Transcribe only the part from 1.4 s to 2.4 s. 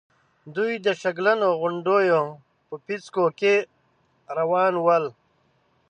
غونډېو